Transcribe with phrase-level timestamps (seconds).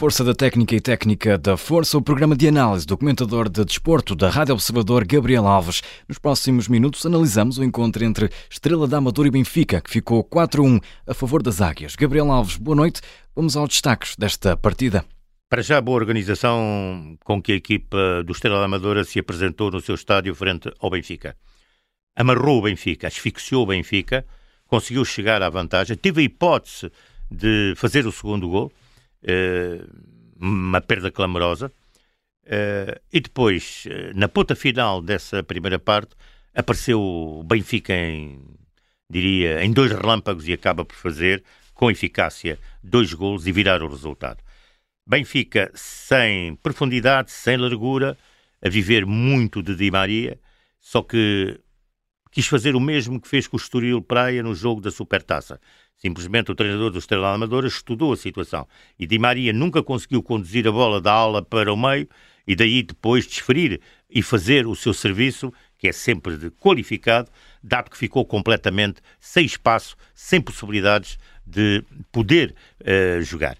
[0.00, 4.16] Força da Técnica e Técnica da Força, o programa de análise do comentador de desporto
[4.16, 5.82] da Rádio Observador Gabriel Alves.
[6.08, 10.82] Nos próximos minutos analisamos o encontro entre Estrela da Amadora e Benfica, que ficou 4-1
[11.06, 11.96] a favor das Águias.
[11.96, 13.02] Gabriel Alves, boa noite.
[13.36, 15.04] Vamos aos destaques desta partida.
[15.50, 19.82] Para já, boa organização com que a equipa do Estrela da Amadora se apresentou no
[19.82, 21.36] seu estádio frente ao Benfica.
[22.16, 24.24] Amarrou o Benfica, asfixiou o Benfica,
[24.66, 26.90] conseguiu chegar à vantagem, teve a hipótese
[27.30, 28.72] de fazer o segundo gol,
[30.40, 31.72] uma perda clamorosa,
[32.52, 36.16] eh, e depois, eh, na ponta final dessa primeira parte,
[36.54, 38.42] apareceu o Benfica em,
[39.08, 43.88] diria, em dois relâmpagos e acaba por fazer, com eficácia, dois gols e virar o
[43.88, 44.42] resultado.
[45.06, 48.18] Benfica sem profundidade, sem largura,
[48.62, 50.38] a viver muito de Di Maria,
[50.80, 51.60] só que
[52.30, 55.60] quis fazer o mesmo que fez com o Estoril Praia no jogo da Supertaça.
[55.96, 58.66] Simplesmente o treinador do Estrela Amadora estudou a situação
[58.98, 62.08] e Di Maria nunca conseguiu conduzir a bola da aula para o meio
[62.46, 67.30] e daí depois desferir e fazer o seu serviço, que é sempre qualificado,
[67.62, 73.58] dado que ficou completamente sem espaço, sem possibilidades de poder uh, jogar.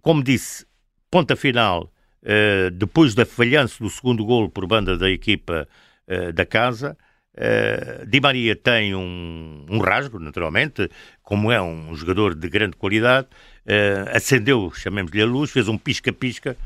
[0.00, 0.66] Como disse,
[1.10, 5.66] ponta final, uh, depois da falhança do segundo golo por banda da equipa
[6.06, 6.96] uh, da casa,
[7.34, 10.90] Uh, Di Maria tem um, um, rasgo, naturalmente,
[11.22, 13.26] como é um jogador de grande qualidade,
[13.66, 16.56] uh, acendeu, chamemos-lhe a luz, fez um pisca-pisca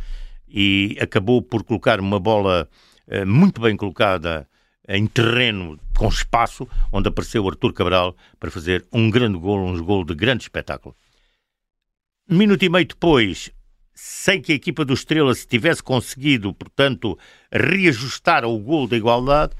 [0.48, 2.68] e acabou por colocar uma bola
[3.06, 4.48] uh, muito bem colocada
[4.88, 9.82] em terreno com espaço, onde apareceu o Artur Cabral para fazer um grande gol, um
[9.82, 10.94] gol de grande espetáculo.
[12.28, 13.52] Minuto e meio depois,
[13.94, 17.16] sem que a equipa do Estrela se tivesse conseguido, portanto,
[17.52, 19.54] reajustar ao gol da igualdade,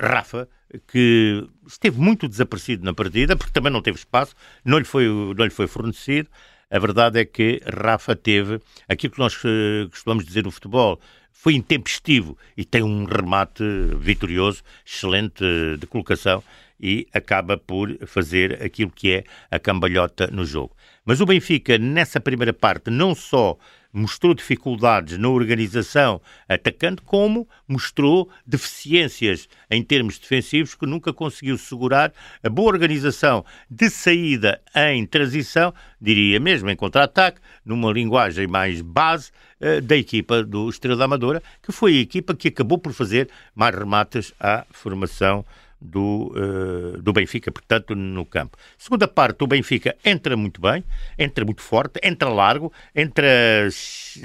[0.00, 0.48] Rafa,
[0.86, 4.34] que esteve muito desaparecido na partida, porque também não teve espaço,
[4.64, 6.28] não lhe foi, não lhe foi fornecido.
[6.70, 10.98] A verdade é que Rafa teve aquilo que nós uh, costumamos dizer no futebol,
[11.30, 13.62] foi intempestivo e tem um remate
[13.98, 16.42] vitorioso, excelente uh, de colocação
[16.80, 20.74] e acaba por fazer aquilo que é a cambalhota no jogo.
[21.04, 23.58] Mas o Benfica, nessa primeira parte, não só
[23.92, 32.12] mostrou dificuldades na organização atacante, como mostrou deficiências em termos defensivos que nunca conseguiu segurar.
[32.42, 39.30] A boa organização de saída em transição, diria mesmo em contra-ataque, numa linguagem mais base
[39.60, 43.74] eh, da equipa do Estrela Amadora, que foi a equipa que acabou por fazer mais
[43.74, 45.44] remates à formação
[45.82, 48.56] do, uh, do Benfica, portanto, no campo.
[48.78, 50.84] Segunda parte, o Benfica entra muito bem,
[51.18, 53.68] entra muito forte, entra largo, entra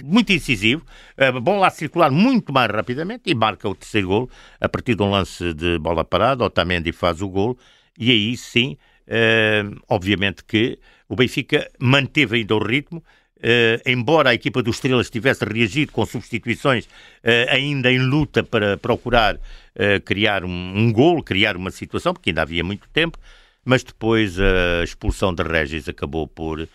[0.04, 0.86] muito incisivo,
[1.18, 4.30] uh, bola a circular muito mais rapidamente e marca o terceiro gol
[4.60, 6.44] a partir de um lance de bola parada.
[6.44, 7.58] Otamendi faz o gol
[7.98, 10.80] e aí sim, uh, obviamente que
[11.10, 13.04] o Benfica manteve ainda o ritmo,
[13.38, 18.78] Uh, embora a equipa dos Estrelas tivesse reagido com substituições uh, ainda em luta para
[18.78, 23.20] procurar uh, criar um, um gol, criar uma situação, porque ainda havia muito tempo,
[23.64, 26.68] mas depois a expulsão de Regis acabou por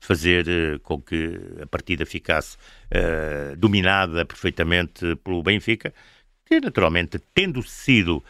[0.00, 0.46] fazer
[0.84, 2.56] com que a partida ficasse
[3.58, 5.92] dominada perfeitamente pelo Benfica,
[6.44, 8.22] que naturalmente, tendo sido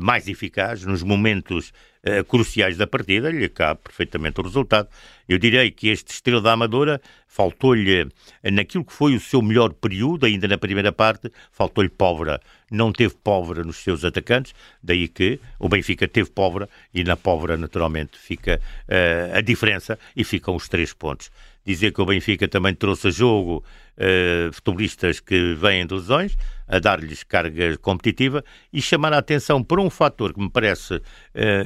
[0.00, 1.72] mais eficaz nos momentos
[2.04, 4.88] uh, cruciais da partida, lhe cabe perfeitamente o resultado.
[5.28, 8.08] Eu direi que este Estrela da Amadora faltou-lhe,
[8.42, 12.40] naquilo que foi o seu melhor período, ainda na primeira parte, faltou-lhe pólvora.
[12.70, 14.52] Não teve pólvora nos seus atacantes,
[14.82, 20.24] daí que o Benfica teve pólvora e na pólvora, naturalmente, fica uh, a diferença e
[20.24, 21.30] ficam os três pontos
[21.64, 23.64] dizer que o Benfica também trouxe a jogo
[23.96, 26.36] uh, futebolistas que vêm de lesões,
[26.66, 31.00] a dar-lhes carga competitiva e chamar a atenção para um fator que me parece uh,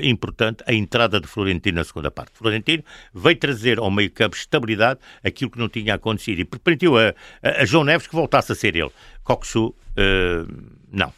[0.02, 2.32] importante, a entrada de Florentino na segunda parte.
[2.34, 2.82] Florentino
[3.14, 7.62] veio trazer ao meio campo estabilidade, aquilo que não tinha acontecido, e permitiu a, a,
[7.62, 8.90] a João Neves que voltasse a ser ele.
[9.22, 9.74] Coxu, uh,
[10.90, 11.12] não.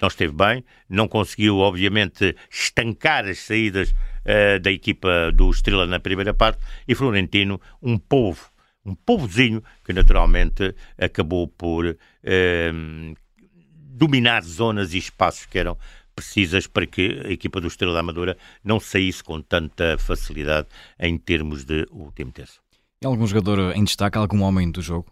[0.00, 3.92] Não esteve bem, não conseguiu, obviamente, estancar as saídas
[4.24, 8.50] uh, da equipa do Estrela na primeira parte e Florentino, um povo,
[8.84, 15.76] um povozinho que naturalmente acabou por uh, dominar zonas e espaços que eram
[16.14, 20.68] precisas para que a equipa do Estrela da Amadora não saísse com tanta facilidade
[20.98, 22.60] em termos de último terço.
[23.02, 25.10] E algum jogador em destaque, algum homem do jogo?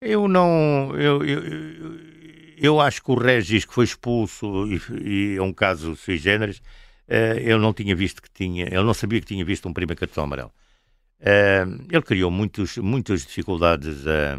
[0.00, 0.96] Eu não.
[0.96, 1.42] Eu, eu,
[2.56, 6.60] eu, acho que o Regis, que foi expulso, e, e é um caso sui generis,
[7.12, 10.00] uh, ele não tinha visto que tinha, ele não sabia que tinha visto um primeiro
[10.00, 10.52] cartão amarelo.
[11.20, 14.38] Uh, ele criou muitos, muitas dificuldades a,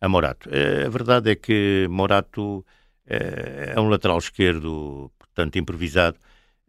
[0.00, 0.48] a Morato.
[0.50, 2.64] Uh, a verdade é que Morato
[3.08, 6.18] é um lateral esquerdo, portanto, improvisado,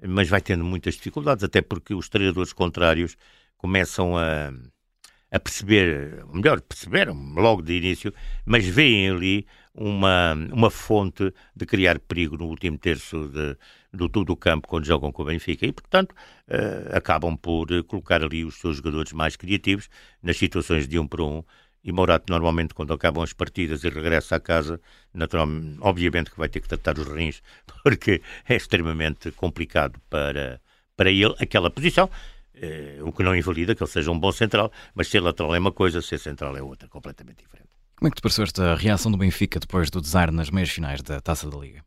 [0.08, 3.18] mas vai tendo muitas dificuldades, até porque os treinadores contrários
[3.58, 4.54] começam a,
[5.32, 8.14] a perceber, melhor, perceberam logo de início,
[8.46, 9.48] mas veem ali
[9.78, 13.56] uma, uma fonte de criar perigo no último terço de,
[13.94, 18.24] do todo o campo quando jogam com o Benfica e, portanto, uh, acabam por colocar
[18.24, 19.88] ali os seus jogadores mais criativos
[20.22, 21.44] nas situações de um para um.
[21.84, 24.82] E Morato, normalmente, quando acabam as partidas e regressa à casa,
[25.14, 27.42] naturalmente, obviamente que vai ter que tratar os rins,
[27.84, 30.60] porque é extremamente complicado para,
[30.98, 32.10] para ele aquela posição.
[32.56, 35.60] Uh, o que não invalida que ele seja um bom central, mas ser lateral é
[35.60, 37.77] uma coisa, ser central é outra, completamente diferente.
[38.00, 41.02] Como é que te pareceu esta reação do Benfica depois do desar nas meias finais
[41.02, 41.84] da Taça da Liga?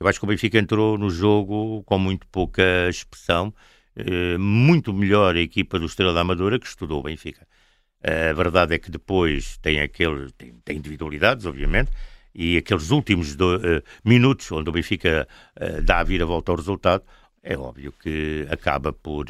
[0.00, 3.52] Eu acho que o Benfica entrou no jogo com muito pouca expressão,
[3.94, 7.46] uh, muito melhor a equipa do Estrela da Amadora que estudou o Benfica.
[8.02, 11.90] Uh, a verdade é que depois tem aquele, tem, tem individualidades, obviamente,
[12.34, 15.28] e aqueles últimos do, uh, minutos onde o Benfica
[15.84, 17.04] dá a vira-volta ao resultado,
[17.42, 19.26] é óbvio que acaba por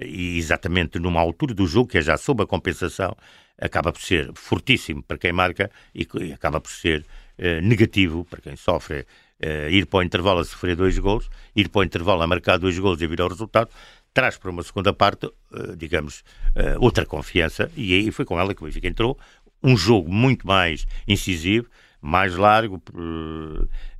[0.00, 3.16] e exatamente numa altura do jogo, que é já sob a compensação,
[3.58, 7.04] acaba por ser fortíssimo para quem marca e, e acaba por ser
[7.38, 9.06] eh, negativo para quem sofre
[9.40, 12.58] eh, ir para o intervalo a sofrer dois gols, ir para o intervalo a marcar
[12.58, 13.70] dois gols e virar o resultado,
[14.12, 16.24] traz para uma segunda parte, eh, digamos,
[16.54, 17.70] eh, outra confiança.
[17.76, 19.18] E aí foi com ela que o Benfica entrou,
[19.62, 21.68] um jogo muito mais incisivo,
[22.00, 22.82] mais largo,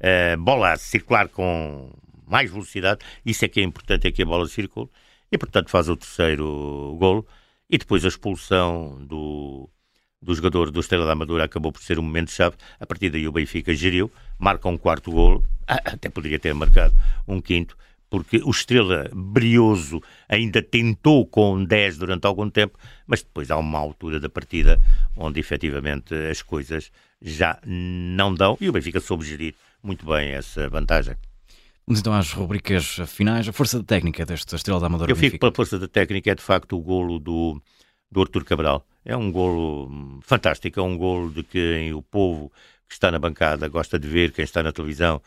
[0.00, 1.90] eh, bola a circular com
[2.26, 4.88] mais velocidade, isso é que é importante, é que a bola circule,
[5.34, 7.26] e, portanto, faz o terceiro golo.
[7.68, 9.68] E depois a expulsão do,
[10.22, 12.56] do jogador do Estrela da Amadora acabou por ser um momento-chave.
[12.78, 16.94] A partir daí o Benfica geriu, marca um quarto golo, ah, até poderia ter marcado
[17.26, 17.76] um quinto,
[18.08, 23.80] porque o Estrela brioso ainda tentou com 10 durante algum tempo, mas depois há uma
[23.80, 24.80] altura da partida
[25.16, 30.68] onde efetivamente as coisas já não dão e o Benfica soube gerir muito bem essa
[30.68, 31.16] vantagem.
[31.86, 33.46] Vamos então às rubricas finais.
[33.46, 36.34] A força da técnica desta Estrela da Amadora Eu fico pela força da técnica, é
[36.34, 37.60] de facto o golo do,
[38.10, 38.86] do Artur Cabral.
[39.04, 42.50] É um golo hum, fantástico, é um golo de quem o povo
[42.88, 45.20] que está na bancada gosta de ver, quem está na televisão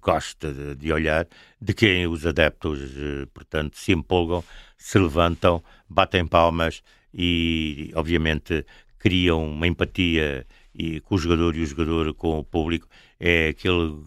[0.00, 1.26] gosta de, de olhar,
[1.60, 4.44] de quem os adeptos, eh, portanto, se empolgam,
[4.76, 6.82] se levantam, batem palmas
[7.12, 8.64] e, obviamente,
[8.98, 12.88] criam uma empatia e, com o jogador e o jogador com o público.
[13.18, 14.02] É aquele,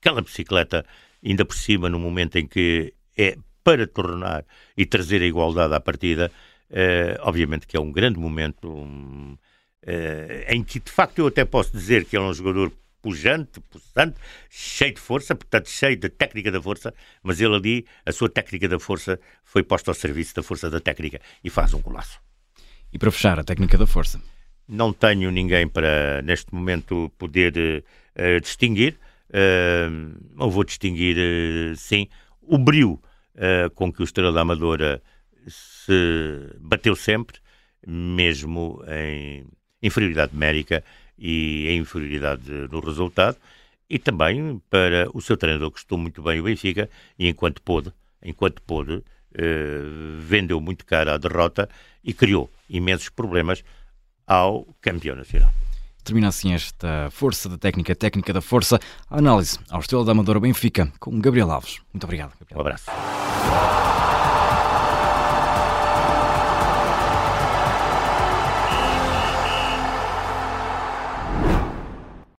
[0.00, 0.84] aquela bicicleta
[1.26, 4.44] ainda por cima no momento em que é para tornar
[4.76, 6.30] e trazer a igualdade à partida,
[6.70, 9.36] uh, obviamente que é um grande momento um,
[9.84, 13.60] uh, em que de facto eu até posso dizer que ele é um jogador pujante,
[13.60, 14.16] pulsante,
[14.50, 16.92] cheio de força, portanto cheio de técnica da força,
[17.22, 20.80] mas ele ali, a sua técnica da força foi posta ao serviço da força da
[20.80, 22.20] técnica e faz um golaço.
[22.92, 24.20] E para fechar, a técnica da força?
[24.68, 27.84] Não tenho ninguém para, neste momento, poder
[28.16, 28.98] uh, distinguir.
[29.28, 32.08] Uh, não vou distinguir, uh, sim,
[32.40, 32.92] o brilho
[33.34, 35.02] uh, com que o Estrela Amadora
[35.48, 37.38] se bateu sempre,
[37.86, 39.44] mesmo em
[39.82, 40.82] inferioridade numérica
[41.18, 43.36] e em inferioridade no resultado,
[43.88, 46.88] e também para o seu treinador que estou muito bem o Benfica,
[47.18, 47.92] e enquanto pôde,
[48.22, 49.02] enquanto pôde,
[50.20, 51.68] vendeu muito caro a derrota
[52.02, 53.62] e criou imensos problemas
[54.26, 55.52] ao campeão nacional.
[56.06, 58.78] Termina assim esta Força da Técnica, Técnica da Força,
[59.10, 61.80] a análise ao Estrela da Amadora Benfica, com Gabriel Alves.
[61.92, 62.30] Muito obrigado.
[62.38, 62.56] Gabriel.
[62.56, 63.75] Um abraço.